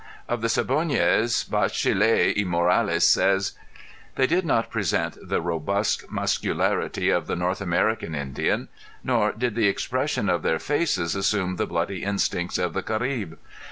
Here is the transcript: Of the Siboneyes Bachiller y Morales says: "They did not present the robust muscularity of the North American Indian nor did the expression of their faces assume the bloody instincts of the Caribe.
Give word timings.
Of 0.27 0.41
the 0.41 0.47
Siboneyes 0.47 1.47
Bachiller 1.47 2.33
y 2.35 2.43
Morales 2.43 3.05
says: 3.07 3.51
"They 4.15 4.25
did 4.25 4.47
not 4.47 4.71
present 4.71 5.15
the 5.21 5.43
robust 5.43 6.09
muscularity 6.09 7.11
of 7.11 7.27
the 7.27 7.35
North 7.35 7.61
American 7.61 8.15
Indian 8.15 8.69
nor 9.03 9.31
did 9.31 9.53
the 9.53 9.67
expression 9.67 10.27
of 10.27 10.41
their 10.41 10.57
faces 10.57 11.15
assume 11.15 11.57
the 11.57 11.67
bloody 11.67 12.01
instincts 12.03 12.57
of 12.57 12.73
the 12.73 12.81
Caribe. 12.81 13.37